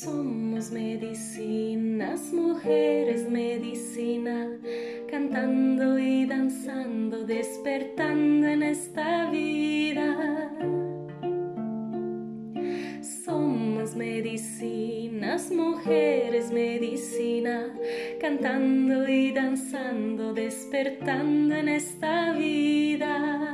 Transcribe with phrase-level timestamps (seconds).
[0.00, 4.50] Somos medicinas, mujeres medicina,
[5.08, 10.50] cantando y danzando, despertando en esta vida.
[13.24, 17.72] Somos medicinas, mujeres medicina,
[18.20, 23.44] cantando y danzando, despertando en esta vida.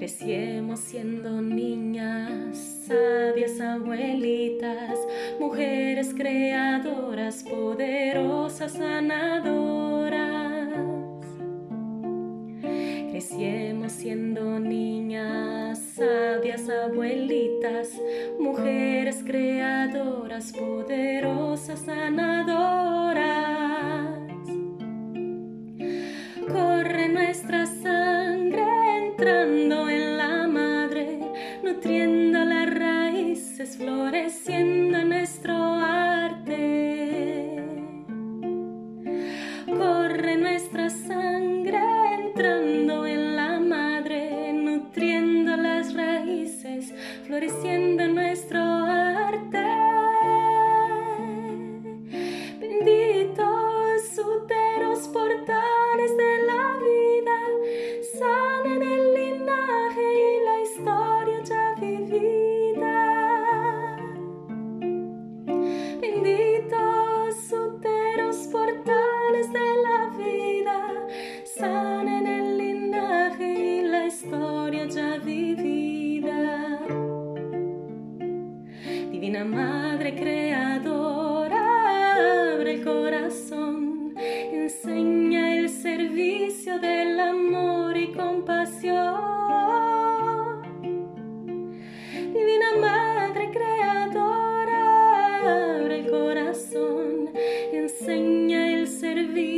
[0.00, 4.98] Crecimos siendo niñas, sabias abuelitas,
[5.38, 10.18] mujeres creadoras, poderosas sanadoras.
[13.12, 17.90] Crecimos siendo niñas, sabias abuelitas,
[18.40, 22.79] mujeres creadoras, poderosas sanadoras.
[47.30, 49.64] Floreciendo nuestro arte.
[52.58, 57.38] Benditos úteros portales de la vida,
[58.18, 62.98] sanen el linaje y la historia ya vivida.
[66.00, 70.78] Benditos úteros portales de la vida,
[71.44, 75.69] sanen el linaje y la historia ya vivida.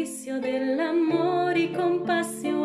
[0.03, 2.59] Del amor y compasión.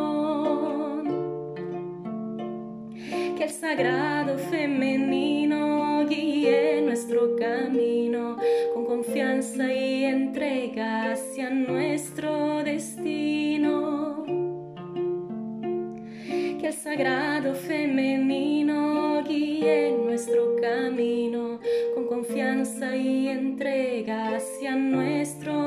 [3.38, 8.38] Que el sagrado femenino guíe nuestro camino
[8.74, 14.26] con confianza y entrega hacia nuestro destino.
[16.60, 21.60] Que el sagrado femenino guíe nuestro camino
[21.94, 25.67] con confianza y entrega hacia nuestro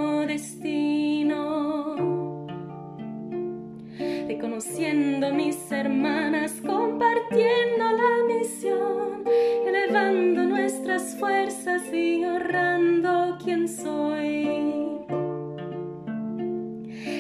[4.61, 9.25] conociendo mis hermanas, compartiendo la misión,
[9.67, 14.99] elevando nuestras fuerzas y honrando quien soy.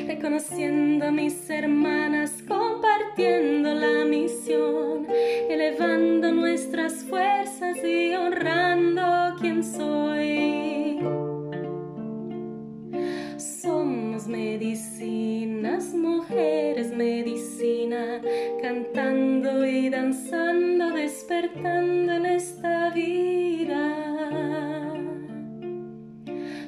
[0.06, 5.06] Reconociendo a mis hermanas, compartiendo la misión,
[5.48, 7.99] elevando nuestras fuerzas y
[15.94, 18.20] mujeres medicina,
[18.60, 24.92] cantando y danzando, despertando en esta vida.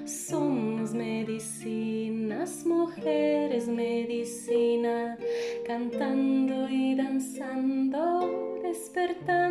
[0.04, 5.18] Somos medicinas, mujeres medicina,
[5.66, 9.41] cantando y danzando, despertando.